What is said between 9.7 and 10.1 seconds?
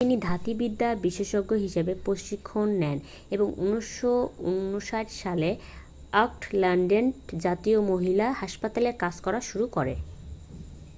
করেন